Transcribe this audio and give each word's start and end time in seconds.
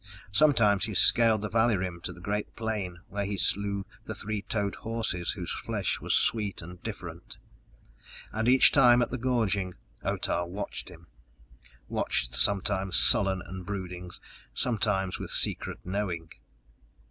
Sometimes 0.31 0.85
he 0.85 0.95
scaled 0.95 1.43
the 1.43 1.47
valley 1.49 1.77
rim 1.77 2.01
to 2.01 2.11
the 2.11 2.19
great 2.19 2.55
plain, 2.55 3.01
where 3.09 3.25
he 3.25 3.37
slew 3.37 3.85
the 4.05 4.15
three 4.15 4.41
toed 4.41 4.73
horses 4.77 5.33
whose 5.33 5.51
flesh 5.51 5.99
was 6.01 6.15
sweet 6.15 6.63
and 6.63 6.81
different. 6.81 7.37
And 8.31 8.47
each 8.47 8.71
time 8.71 9.03
at 9.03 9.11
the 9.11 9.19
gorging 9.19 9.75
Otah 10.03 10.45
watched 10.47 10.89
him 10.89 11.05
watched 11.87 12.35
sometimes 12.35 12.95
sullen 12.97 13.43
and 13.43 13.63
brooding, 13.63 14.09
sometimes 14.55 15.19
with 15.19 15.29
secret 15.29 15.77
knowing. 15.85 16.31